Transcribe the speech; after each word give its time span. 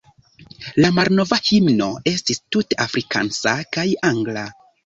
La 0.83 0.89
malnova 0.99 1.39
himno 1.49 1.91
estis 2.13 2.43
tute 2.57 2.81
afrikansa 2.89 3.55
kaj 3.77 3.89
angla. 4.13 4.49